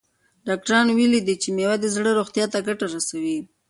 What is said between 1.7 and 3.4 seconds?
د زړه روغتیا ته ګټه رسوي.